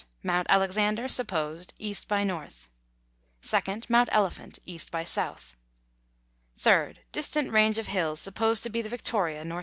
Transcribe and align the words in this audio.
Mount 0.23 0.47
Alexander 0.49 1.07
(supposed), 1.07 1.75
E. 1.77 1.95
by 2.07 2.21
N. 2.21 2.51
2nd. 3.43 3.87
Mount 3.87 4.09
Elephant, 4.11 4.57
E. 4.65 4.79
by 4.89 5.01
S. 5.01 5.55
3rd. 6.59 6.95
Distant 7.11 7.51
range 7.51 7.77
of 7.77 7.85
hills, 7.85 8.19
supposed 8.19 8.63
to 8.63 8.71
be 8.71 8.81
the 8.81 8.89
Victoria, 8.89 9.41
N.W. 9.41 9.59